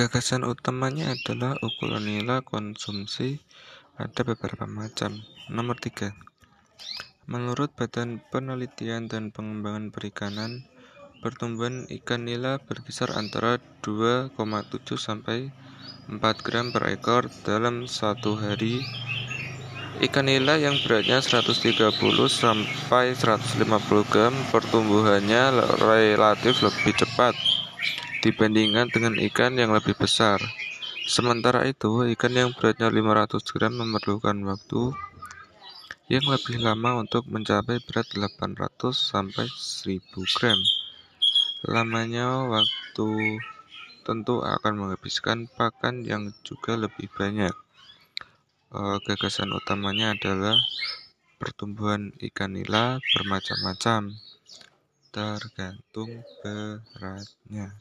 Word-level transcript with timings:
Gagasan 0.00 0.48
utamanya 0.48 1.12
adalah 1.12 1.60
ukuran 1.60 2.08
nilai 2.08 2.40
konsumsi 2.40 3.36
ada 4.00 4.24
beberapa 4.24 4.64
macam. 4.64 5.20
Nomor 5.52 5.76
tiga, 5.76 6.16
menurut 7.28 7.68
Badan 7.76 8.24
Penelitian 8.32 9.12
dan 9.12 9.28
Pengembangan 9.28 9.92
Perikanan, 9.92 10.64
pertumbuhan 11.20 11.84
ikan 12.00 12.24
nila 12.24 12.56
berkisar 12.64 13.12
antara 13.12 13.60
2,7 13.84 14.32
sampai 14.96 15.52
4 16.08 16.16
gram 16.48 16.72
per 16.72 16.96
ekor 16.96 17.28
dalam 17.44 17.84
satu 17.84 18.40
hari. 18.40 18.80
Ikan 20.00 20.32
nila 20.32 20.56
yang 20.56 20.80
beratnya 20.80 21.20
130 21.20 21.76
sampai 22.32 23.12
150 23.12 23.68
gram 24.08 24.32
pertumbuhannya 24.48 25.60
relatif 25.76 26.64
lebih 26.64 26.96
cepat 26.96 27.59
dibandingkan 28.20 28.92
dengan 28.92 29.16
ikan 29.16 29.56
yang 29.56 29.72
lebih 29.72 29.96
besar. 29.96 30.40
Sementara 31.08 31.64
itu, 31.64 32.04
ikan 32.14 32.32
yang 32.36 32.50
beratnya 32.52 32.92
500 32.92 33.42
gram 33.56 33.72
memerlukan 33.72 34.36
waktu 34.44 34.92
yang 36.10 36.26
lebih 36.26 36.58
lama 36.58 37.00
untuk 37.00 37.24
mencapai 37.30 37.80
berat 37.86 38.06
800 38.12 38.92
sampai 38.92 39.46
1000 39.46 40.02
gram. 40.36 40.58
Lamanya 41.64 42.50
waktu 42.50 43.38
tentu 44.02 44.42
akan 44.42 44.74
menghabiskan 44.74 45.46
pakan 45.54 46.02
yang 46.02 46.34
juga 46.42 46.74
lebih 46.74 47.06
banyak. 47.14 47.54
E, 48.74 48.80
gagasan 49.06 49.54
utamanya 49.54 50.18
adalah 50.18 50.58
pertumbuhan 51.38 52.10
ikan 52.18 52.58
nila 52.58 52.98
bermacam-macam, 53.14 54.18
tergantung 55.14 56.26
beratnya. 56.42 57.78